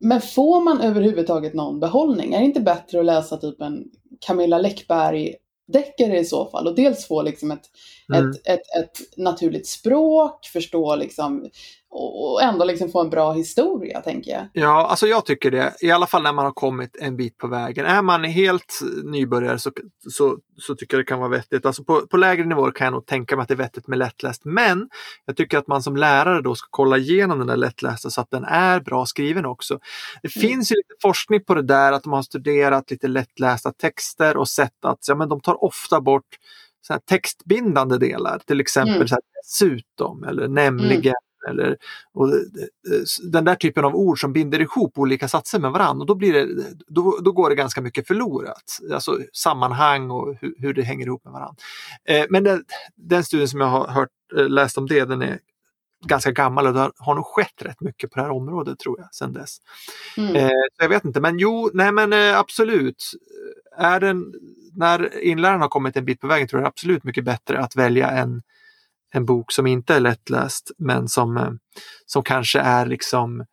[0.00, 2.34] men får man överhuvudtaget någon behållning?
[2.34, 3.84] Är det inte bättre att läsa typ en
[4.26, 5.34] Camilla Läckberg
[5.72, 7.70] deckare i så fall och dels få liksom ett,
[8.14, 8.30] Mm.
[8.30, 11.50] ett, ett, ett naturligt språk, förstå liksom
[11.96, 14.46] och ändå liksom få en bra historia tänker jag.
[14.52, 15.74] Ja, alltså jag tycker det.
[15.80, 17.86] I alla fall när man har kommit en bit på vägen.
[17.86, 19.70] Är man helt nybörjare så,
[20.10, 21.66] så, så tycker jag det kan vara vettigt.
[21.66, 23.98] Alltså på, på lägre nivåer kan jag nog tänka mig att det är vettigt med
[23.98, 24.44] lättläst.
[24.44, 24.88] Men
[25.24, 28.30] jag tycker att man som lärare då ska kolla igenom den där lättlästa så att
[28.30, 29.78] den är bra skriven också.
[30.22, 30.48] Det Mm.
[30.48, 34.48] finns ju lite forskning på det där att de har studerat lite lättlästa texter och
[34.48, 36.26] sett att ja, men de tar ofta bort
[36.86, 39.08] så textbindande delar, till exempel Mm.
[39.08, 41.14] så här, dessutom eller nämligen.
[41.48, 41.76] Eller,
[42.14, 42.40] och, eh,
[43.30, 46.02] den där typen av ord som binder ihop olika satser med varandra.
[46.02, 46.48] Och då, blir det,
[46.86, 48.78] då, då går det ganska mycket förlorat.
[48.92, 51.56] Alltså sammanhang och hur, hur det hänger ihop med varandra.
[52.08, 52.64] Eh, men den,
[52.96, 55.38] den studien som jag har hört, eh, läst om det, den är
[56.06, 59.14] ganska gammal och det har, nog skett rätt mycket på det här området tror jag
[59.14, 59.58] sedan dess.
[60.16, 60.36] Mm.
[60.36, 63.10] Eh, så jag vet inte, men jo, nej men eh, absolut.
[63.76, 64.34] Är den,
[64.72, 67.58] när inläraren har kommit en bit på vägen tror jag det är absolut mycket bättre
[67.58, 68.42] att välja en,
[69.14, 71.50] en bok som inte är lättläst men som, eh,
[72.06, 73.44] som kanske är liksom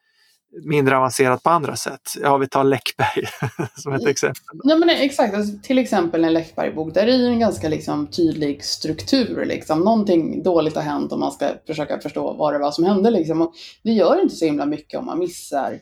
[0.64, 2.02] mindre avancerad på andra sätt.
[2.22, 3.26] Ja, vi tar Läckberg
[3.76, 4.60] som ett exempel.
[4.64, 5.36] Ja, men exakt.
[5.36, 9.46] Alltså, till exempel en Läckberg-bok, där är ju en ganska liksom, tydlig struktur.
[9.46, 9.80] Liksom.
[9.80, 13.12] Någonting dåligt har hänt och man ska försöka förstå vad det var som hände.
[13.12, 13.42] Liksom.
[13.42, 15.80] Och det gör inte så himla mycket om man missar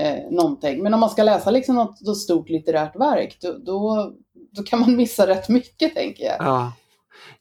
[0.00, 0.82] eh, någonting.
[0.82, 4.12] Men om man ska läsa liksom, något, något stort litterärt verk, då, då,
[4.56, 6.36] då kan man missa rätt mycket, tänker jag.
[6.38, 6.72] Ja.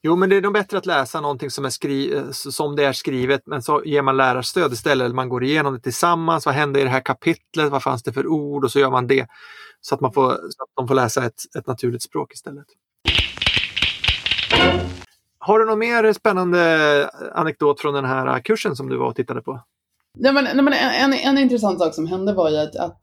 [0.02, 2.86] Jo, men det är nog bättre att läsa någonting som, är skri eh, som det
[2.86, 5.06] är skrivet, men så ger man lärarstöd istället.
[5.06, 6.46] Eller man går igenom det tillsammans.
[6.46, 7.72] Vad hände i det här kapitlet?
[7.72, 8.64] Vad fanns det för ord?
[8.64, 9.28] Och så gör man det
[9.82, 12.66] så att, man får, så att de får läsa ett, ett naturligt språk istället.
[15.40, 19.42] Har du någon mer spännande anekdot från den här kursen som du var och tittade
[19.42, 19.62] på?
[20.20, 23.02] Nej, men, nej, men en, en intressant sak som hände var ju att, att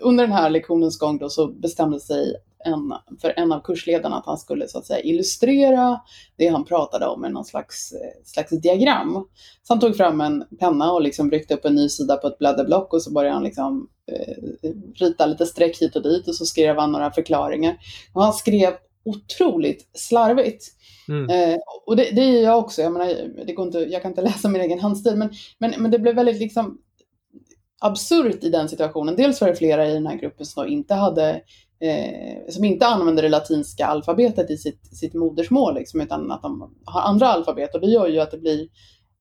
[0.00, 4.26] under den här lektionens gång då så bestämde sig en, för en av kursledarna att
[4.26, 6.00] han skulle så att säga illustrera
[6.36, 9.26] det han pratade om med någon slags, eh, slags diagram.
[9.62, 12.38] Så han tog fram en penna och liksom ryckte upp en ny sida på ett
[12.38, 16.44] blädderblock och så började han liksom eh, rita lite streck hit och dit och så
[16.44, 17.76] skrev han några förklaringar.
[18.12, 18.72] Och han skrev
[19.04, 20.64] otroligt slarvigt.
[21.08, 21.30] Mm.
[21.30, 22.82] Eh, och det, det är jag också.
[22.82, 25.90] Jag, menar, det går inte, jag kan inte läsa min egen handstil, men, men, men
[25.90, 26.78] det blev väldigt liksom
[27.80, 29.16] absurt i den situationen.
[29.16, 31.40] Dels var det flera i den här gruppen som inte hade
[31.80, 36.74] eh, som inte använder det latinska alfabetet i sitt, sitt modersmål, liksom, utan att de
[36.84, 37.74] har andra alfabet.
[37.74, 38.68] Och det gör ju att det blir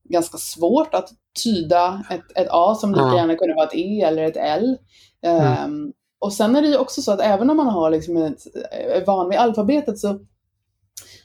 [0.10, 1.10] ganska svårt att
[1.44, 4.78] tyda ett, ett A som lika gärna kunde vara ett E eller ett L.
[5.26, 8.42] Ehm, och sen är det ju också så att även om man har liksom ett,
[8.72, 10.20] är van vid alfabetet så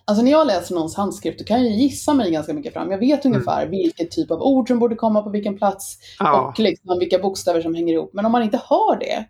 [0.05, 2.91] Alltså när jag läser någons handskrift då kan jag gissa mig ganska mycket fram.
[2.91, 6.59] Jag vet ungefär vilken typ av ord som borde komma på vilken plats Ja, och
[6.59, 8.11] liksom vilka bokstäver som hänger ihop.
[8.12, 9.27] Men om man inte har det,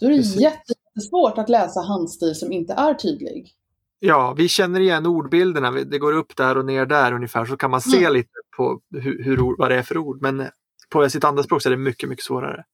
[0.00, 0.40] då är det Precis.
[0.94, 3.52] Jättesvårt att läsa handstil som inte är tydlig.
[3.98, 5.70] ja, vi känner igen ordbilderna.
[5.70, 8.12] Det går upp där och ner där ungefär så kan man se Mm.
[8.12, 10.22] lite på hur, hur, vad det är för ord.
[10.22, 10.48] Men
[10.90, 12.64] på sitt andra språk så är det mycket, mycket svårare.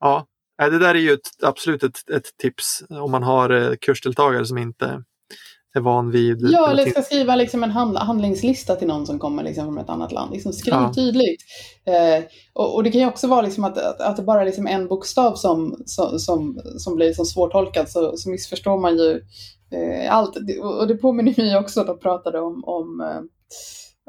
[0.00, 0.26] Ja,
[0.58, 4.46] nej, det där är ju ett, absolut ett, ett tips om man har eh, kursdeltagare
[4.46, 5.02] som inte
[5.74, 9.42] är van vid Ja, eller ska skriva liksom en hand, handlingslista till någon som kommer
[9.42, 10.32] liksom från ett annat land.
[10.32, 10.92] Liksom skriv Ja.
[10.94, 11.42] tydligt.
[11.84, 14.46] Eh, och, och det kan ju också vara liksom att, att, att det bara är
[14.46, 19.10] liksom en bokstav som, som, som, som blir som svårtolkad så, så missförstår man ju
[19.72, 20.36] eh, allt.
[20.62, 23.20] Och det påminner mig också, de pratade om, om, eh,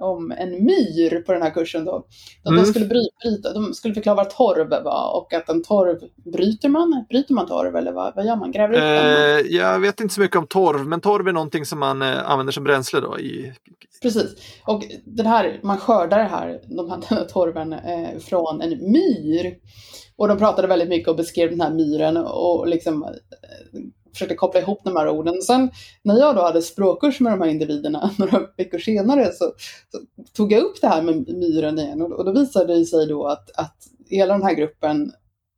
[0.01, 2.05] om en myr på den här kursen då.
[2.43, 2.63] De, Mm.
[2.63, 5.99] de, skulle bry, bryta, de skulle förklara vad torv var och att en torv,
[6.33, 7.05] bryter man?
[7.09, 8.51] Bryter man torv eller vad, vad gör man?
[8.51, 9.39] Gräver den?
[9.45, 12.29] Eh, jag vet inte så mycket om torv, men torv är någonting som man eh,
[12.31, 13.53] använder som bränsle då i
[14.01, 14.35] Precis.
[14.67, 18.91] Och den här, man skördar det här, de här, den här torven eh, från en
[18.91, 19.55] myr.
[20.15, 23.09] Och de pratade väldigt mycket och beskrev den här myren och liksom eh,
[24.13, 25.41] försökte koppla ihop de här orden.
[25.41, 25.71] Sen
[26.03, 29.53] när jag då hade språkkurs med de här individerna några veckor senare så,
[29.91, 29.99] så
[30.33, 33.27] tog jag upp det här med myren igen och, och då visade det sig då
[33.27, 33.77] att, att
[34.09, 35.11] hela den här gruppen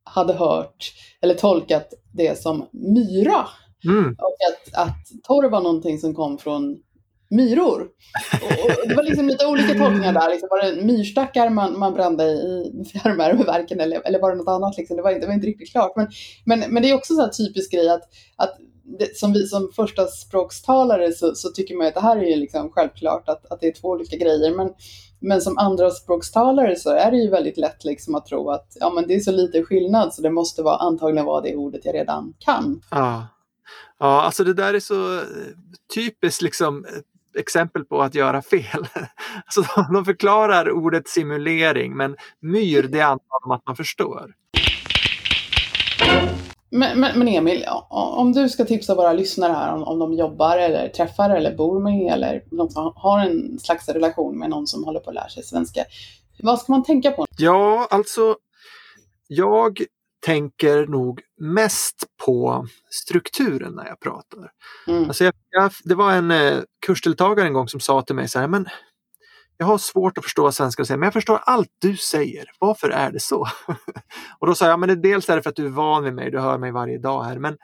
[0.03, 3.47] hade hört eller tolkat det som myra.
[3.85, 4.05] Mm.
[4.05, 6.77] Och att, att torv var någonting som kom från
[7.35, 7.81] myror.
[8.41, 10.29] Och, det var liksom lite olika tolkningar där.
[10.29, 14.77] Liksom, var det myrstackar man, man brände i fjärrvärmeverken eller, eller var det något annat?
[14.77, 14.97] Liksom?
[14.97, 15.93] Det, var, det var inte riktigt klart.
[15.95, 16.07] Men,
[16.45, 18.03] men, men det är också en typisk grej att,
[18.35, 18.57] att
[18.99, 22.35] det, som vi som första språkstalare så, så tycker man att det här är ju
[22.35, 24.55] liksom självklart att, att det är två olika grejer.
[24.55, 24.69] Men,
[25.19, 28.89] men som andra språkstalare så är det ju väldigt lätt liksom att tro att ja,
[28.89, 31.95] men det är så lite skillnad så det måste vara, antagligen vara det ordet jag
[31.95, 32.81] redan kan.
[32.91, 33.27] Ja.
[33.99, 35.21] ja, alltså det där är så
[35.95, 36.85] typiskt liksom
[37.35, 38.87] exempel på att göra fel.
[39.45, 44.33] Alltså de- förklarar ordet simulering, men myr det antar de att man förstår.
[46.69, 50.57] Men, men, men Emil, om du ska tipsa våra lyssnare här om, om de jobbar
[50.57, 54.83] eller träffar eller bor med eller de som har en slags relation med någon som
[54.83, 55.85] håller på att lära sig svenska.
[56.39, 57.25] Vad ska man tänka på?
[57.37, 58.35] Ja, alltså
[59.27, 59.81] jag
[60.25, 64.51] tänker nog mest på strukturen när jag pratar.
[64.87, 65.03] Mm.
[65.03, 68.39] Alltså jag, jag, det var en eh, kursdeltagare en gång som sa till mig så
[68.39, 68.67] här, men
[69.57, 72.45] jag har svårt att förstå säger, men jag förstår allt du säger.
[72.59, 73.47] Varför är det så?
[74.39, 76.13] och då sa jag, men det, dels är det för att du är van vid
[76.13, 77.57] mig, du hör mig varje dag här, men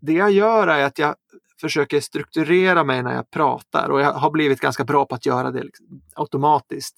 [0.00, 1.14] det jag gör är att jag
[1.60, 5.50] försöker strukturera mig när jag pratar och jag har blivit ganska bra på att göra
[5.50, 6.94] det liksom, automatiskt.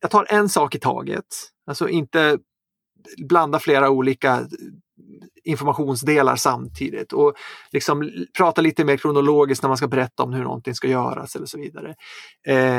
[0.00, 1.26] Jag tar en sak i taget,
[1.66, 2.38] alltså inte
[3.28, 4.48] blanda flera olika
[5.44, 7.34] informationsdelar samtidigt och
[7.72, 11.46] liksom prata lite mer kronologiskt när man ska berätta om hur någonting ska göras eller
[11.46, 11.94] så vidare.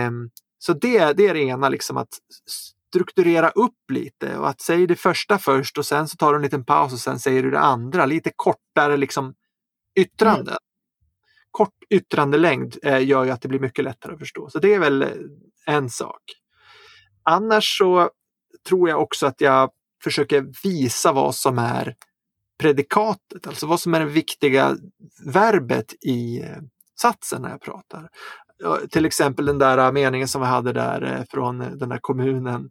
[0.08, 2.18] Um, så det, det är det ena, liksom att
[2.90, 6.42] strukturera upp lite och att säga det första först och sen så tar du en
[6.42, 8.06] liten paus och sen säger du det andra.
[8.06, 9.34] Lite kortare liksom
[10.00, 10.52] yttrande.
[10.52, 10.60] Mm.
[11.52, 14.50] Kort yttrandelängd eh, gör ju att det blir mycket lättare att förstå.
[14.50, 15.10] Så det är väl eh,
[15.66, 16.22] en sak.
[17.24, 18.10] Annars så
[18.68, 19.72] tror jag också att jag
[20.04, 21.96] försöker visa vad som är
[22.60, 24.78] predikatet, alltså vad som är det viktiga
[25.26, 26.58] verbet i eh,
[27.02, 28.10] satsen när jag pratar
[28.92, 32.70] till exempel den där meningen som vi hade där eh, från den där kommunen.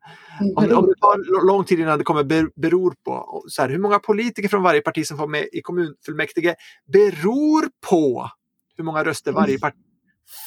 [0.57, 3.45] Om, om det tar lång tid innan det kommer ber, beror på.
[3.49, 6.55] Så här, hur många politiker från varje parti som får med i kommunfullmäktige
[6.93, 8.31] beror på
[8.77, 9.61] hur många röster varje mm.
[9.61, 9.77] parti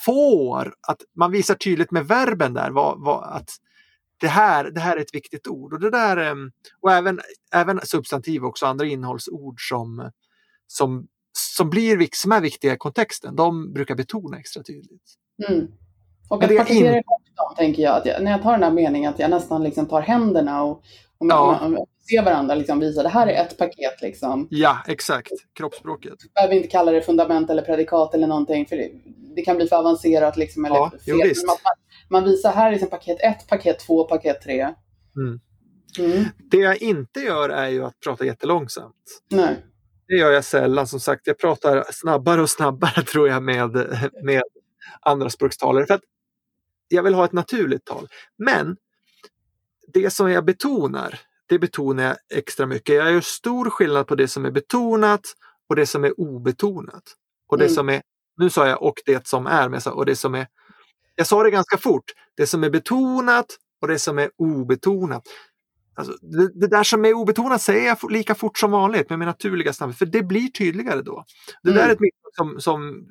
[0.05, 0.73] får.
[0.87, 3.49] Att man visar tydligt med verben där vad, vad, att
[4.21, 5.73] det här, det här är ett viktigt ord.
[5.73, 6.35] Och, det där, eh,
[6.81, 7.19] och även,
[7.53, 10.11] även substantiv också, andra innehållsord som,
[10.67, 11.07] som,
[11.57, 15.13] som, blir, som är viktiga i kontexten, de brukar betona extra tydligt.
[15.49, 15.67] Mm.
[16.29, 17.03] Och att paketera in...
[17.35, 19.85] dem, tänker jag, att jag, när jag tar den här meningen, att jag nästan liksom
[19.85, 20.71] tar händerna och,
[21.17, 21.57] och ja.
[21.61, 24.01] man, man ser varandra liksom visa det här är ett paket.
[24.01, 24.47] Liksom.
[24.51, 25.31] Ja, exakt.
[25.53, 26.13] Kroppsspråket.
[26.23, 28.91] Vi behöver inte kalla det fundament eller predikat eller någonting, för det,
[29.35, 30.37] det kan bli för avancerat.
[30.37, 30.99] Liksom, eller ja, fel.
[31.05, 31.45] Jo, visst.
[32.11, 34.61] Man, visar här liksom paket 1, paket 2, paket 3.
[34.61, 35.39] Mm.
[35.99, 36.25] Mm.
[36.51, 39.21] Det jag inte gör är ju att prata jättelångsamt.
[39.31, 39.65] Nej.
[40.07, 40.87] Det gör jag sällan.
[40.87, 43.71] Som sagt, jag pratar snabbare och snabbare tror jag med,
[44.23, 44.43] med
[45.01, 45.85] andraspråkstalare.
[45.85, 46.01] För att
[46.87, 48.07] jag vill ha ett naturligt tal.
[48.37, 48.77] Men
[49.93, 52.95] det som jag betonar, det betonar jag extra mycket.
[52.95, 55.21] Jag gör stor skillnad på det som är betonat
[55.69, 57.03] och det som är obetonat.
[57.47, 57.75] Och det mm.
[57.75, 58.01] som är,
[58.37, 60.47] nu sa jag och det som är, men jag sa, och det som är,
[61.21, 62.03] jag sa det ganska fort,
[62.37, 63.45] det som är betonat
[63.81, 65.23] och det som är obetonat.
[65.95, 69.25] Alltså, det, det, där som är obetonat säger jag lika fort som vanligt med min
[69.25, 71.25] naturliga snabbhet, för det blir tydligare då.
[71.63, 71.81] Det mm.
[71.81, 73.05] där är ett misstag som, som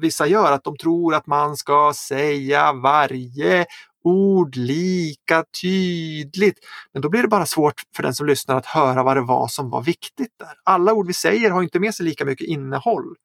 [0.00, 3.66] vissa gör, att de tror att man ska säga varje
[4.04, 6.58] ord lika tydligt.
[6.92, 9.48] Men då blir det bara svårt för den som lyssnar att höra vad det var
[9.48, 10.54] som var viktigt där.
[10.64, 13.16] Alla ord vi säger har inte med sig lika mycket innehåll.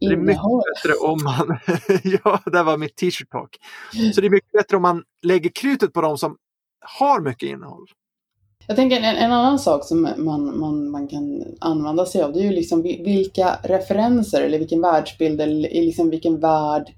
[0.00, 0.42] Det är mycket
[0.74, 1.58] bättre om man...
[2.24, 3.56] ja, det var mitt t-shirt talk.
[4.14, 6.36] Så det är mycket bättre om man lägger krutet på de som
[6.80, 7.86] har mycket innehåll.
[8.66, 12.40] Jag tänker en, en, annan sak som man, man, man kan använda sig av, det
[12.40, 16.94] är ju liksom vilka referenser eller vilken världsbild eller liksom vilken värld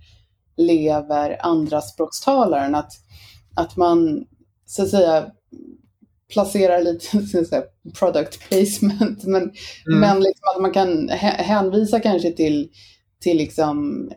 [0.57, 2.75] lever andra språkstalaren.
[2.75, 2.93] Att,
[3.57, 4.25] att man
[4.67, 5.27] så att säga
[6.31, 7.62] placerar lite så
[7.99, 10.01] product placement, men, mm.
[10.01, 12.69] men liksom att man kan hänvisa kanske till,
[13.21, 14.09] till liksom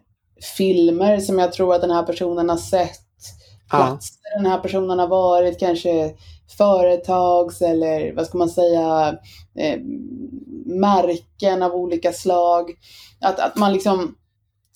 [0.58, 3.00] filmer som jag tror att den här personen har sett,
[3.70, 4.38] platser ja.
[4.42, 6.14] den här personen har varit, kanske
[6.58, 9.18] företags eller vad ska man säga,
[9.60, 9.80] eh,
[10.66, 12.72] märken av olika slag.
[13.22, 14.16] Att, att man liksom,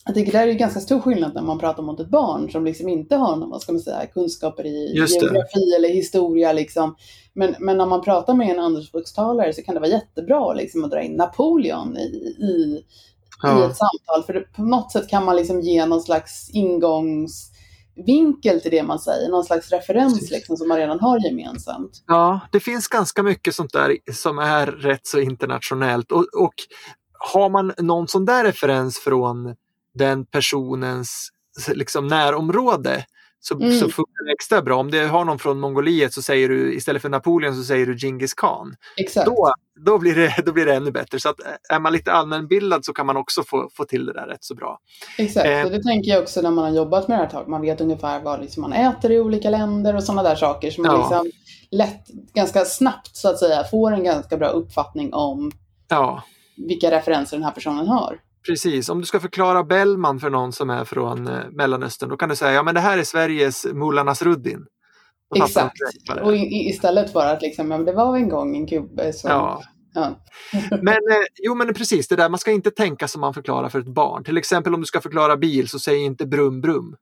[0.08, 2.88] jag tycker det är ganska stor skillnad när man pratar mot ett barn som liksom
[2.88, 6.52] inte har någon, vad ska man säga, kunskaper i geografi eller historia.
[6.52, 6.96] Liksom.
[7.32, 10.90] Men, men när man pratar med en andraspråkstalare så kan det vara jättebra liksom, att
[10.90, 12.00] dra in Napoleon i,
[12.40, 12.84] i,
[13.42, 13.62] ja.
[13.62, 14.22] i ett samtal.
[14.26, 17.52] För det, på något sätt kan man liksom ge någon slags ingångs
[18.06, 22.04] vinkel till det man säger, någon slags referens liksom, som man redan har gemensamt.
[22.06, 26.54] Ja, det finns ganska mycket sånt där som är rätt så internationellt och, och
[27.32, 29.54] har man någon sån där referens från
[29.98, 31.28] den personens
[31.74, 33.04] liksom, närområde
[33.40, 33.72] så, mm.
[33.72, 34.76] så funkar det extra bra.
[34.76, 37.96] Om du har någon från Mongoliet så säger du istället för Napoleon så säger du
[37.96, 38.74] Genghis khan.
[38.96, 39.26] Exakt.
[39.26, 39.52] Då,
[39.84, 41.20] då, blir det, då blir det ännu bättre.
[41.20, 44.12] Så att eh, är man lite allmänbildad så kan man också få, få till det
[44.12, 44.78] där rätt så bra.
[45.18, 45.64] Exakt, eh.
[45.64, 47.48] och det tänker jag också när man har jobbat med det här tag.
[47.48, 50.70] Man vet ungefär vad liksom man äter i olika länder och sådana där saker.
[50.70, 50.98] Så man ja.
[50.98, 51.30] liksom
[51.70, 55.50] lätt, ganska snabbt så att säga, får en ganska bra uppfattning om
[55.88, 56.22] ja.
[56.56, 58.18] vilka referenser den här personen har.
[58.46, 62.28] Precis, om du ska förklara Bellman för någon som är från eh, Mellanöstern, då kan
[62.28, 64.66] du säga ja men det här är Sveriges Mullah Nasruddin.
[65.36, 65.76] Exakt,
[66.22, 69.30] och istället för att liksom, ja, det var en gång en gubbe som...
[69.30, 69.62] Ja.
[69.94, 70.20] ja.
[70.70, 73.80] men, eh, jo men precis, det där, man ska inte tänka som man förklarar för
[73.80, 74.24] ett barn.
[74.24, 76.96] Till exempel om du ska förklara bil så säg inte brum brum.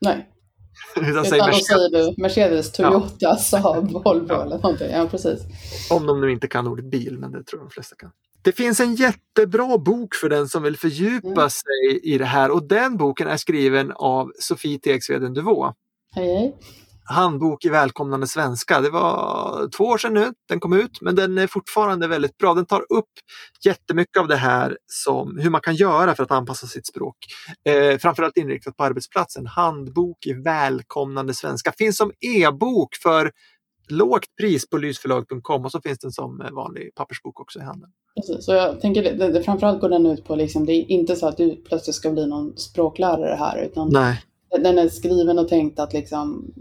[0.00, 0.28] Nej.
[0.96, 3.36] Utan, Utan då säger du Mercedes, Toyota, ja.
[3.36, 4.42] Saab, Volvo ja.
[4.42, 4.90] eller någonting.
[4.90, 5.40] Ja, precis.
[5.90, 8.10] Om de nu inte kan ordet bil, men det tror jag de flesta kan.
[8.44, 11.50] Det finns en jättebra bok för den som vill fördjupa mm.
[11.50, 15.74] sig i det här och den boken är skriven av Sofie Tegsveden Duvå.
[16.14, 16.56] Hej, hej.
[17.04, 18.80] handbok i välkomnande svenska.
[18.80, 22.54] Det var två år sedan nu den kom ut, men den är fortfarande väldigt bra.
[22.54, 23.10] Den tar upp
[23.64, 27.16] jättemycket av det här som hur man kan göra för att anpassa sitt språk.
[27.68, 29.46] Eh, framförallt inriktat på arbetsplatsen.
[29.46, 31.72] Handbok i välkomnande svenska.
[31.78, 33.30] Finns som e-bok för
[33.88, 37.92] lågt pris på lysförlag.com och så finns den som vanlig pappersbok också i handeln.
[38.16, 41.16] Precis, så jag tänker det, det, framförallt går den ut på, liksom, det är inte
[41.16, 44.22] så att du plötsligt ska bli någon språklärare här, utan Nej.
[44.62, 46.52] den är skriven och tänkt att liksom,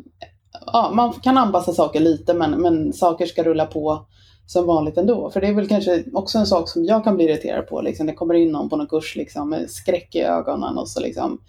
[0.65, 4.05] ja, man kan anpassa saker lite, men, men saker ska rulla på
[4.51, 5.29] som vanligt ändå.
[5.29, 7.81] För det är väl kanske också en sak som jag kan bli irriterad på.
[7.81, 8.07] Liksom.
[8.07, 11.41] Det kommer in någon på någon kurs liksom, med skräck i ögonen och så liksom.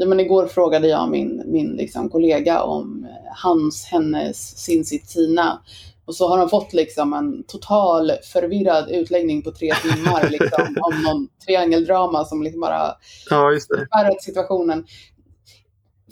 [0.00, 5.62] Ja, men igår frågade jag min, min liksom, kollega om hans, hennes, sin, sitt, sina.
[6.04, 11.02] Och så har de fått liksom en total förvirrad utläggning på tre timmar liksom, om
[11.02, 12.94] någon triangeldrama som liksom bara
[13.30, 14.22] ja, det.
[14.22, 14.84] situationen.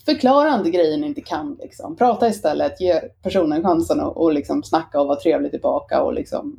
[0.05, 1.59] Förklara inte grejen inte kan.
[1.63, 1.97] Liksom.
[1.97, 6.57] Prata istället, ge personen chansen att och liksom snacka och vara trevlig tillbaka och liksom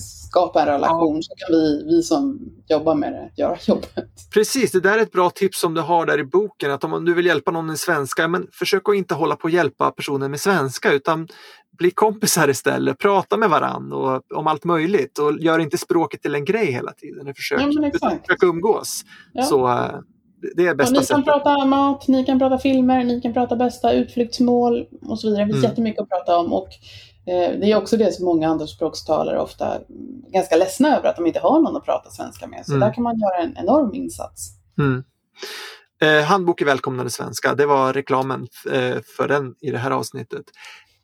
[0.00, 1.22] skapa en relation ja.
[1.22, 4.30] så kan vi, vi som jobbar med det göra jobbet.
[4.34, 6.70] Precis, det där är ett bra tips som du har där i boken.
[6.70, 9.52] Att om du vill hjälpa någon med svenska, men försök att inte hålla på att
[9.52, 11.28] hjälpa personen med svenska utan
[11.78, 12.98] bli kompisar istället.
[12.98, 16.92] Prata med varann och, om allt möjligt och gör inte språket till en grej hela
[16.92, 17.34] tiden.
[17.34, 19.02] Försök, ja, försök umgås.
[19.32, 19.42] Ja.
[19.42, 19.98] Så, eh,
[20.56, 23.92] det är bästa ni kan prata mat, ni kan prata filmer, ni kan prata bästa
[23.92, 25.44] utflyktsmål och så vidare.
[25.44, 25.70] Det finns mm.
[25.70, 26.52] jättemycket att prata om.
[26.52, 26.68] Och
[27.60, 29.84] det är också det som många andraspråkstalare ofta är
[30.32, 32.66] ganska ledsna över, att de inte har någon att prata svenska med.
[32.66, 32.80] Så mm.
[32.80, 34.50] där kan man göra en enorm insats.
[34.78, 35.04] Mm.
[36.02, 40.44] Eh, handbok i välkomnande svenska, det var reklamen eh, för den i det här avsnittet.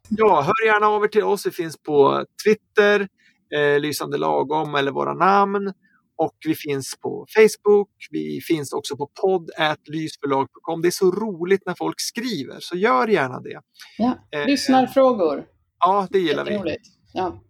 [0.09, 1.47] Ja, hör gärna av er till oss.
[1.47, 3.09] Vi finns på Twitter,
[3.57, 5.73] eh, Lysande lagom eller våra namn.
[6.17, 7.91] Och vi finns på Facebook.
[8.11, 10.83] Vi finns också på podd.lysförlag.com.
[10.83, 13.61] Det är så roligt när folk skriver, så gör gärna det.
[13.99, 15.45] Ja, eh, lyssnarfrågor.
[15.87, 16.77] Ja, det gillar vi.
[17.13, 17.41] Ja.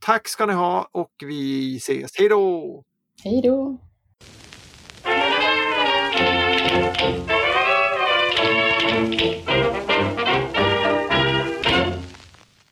[0.00, 2.10] Tack ska ni ha och vi ses.
[2.18, 2.82] Hej då!
[3.24, 3.78] Hej då!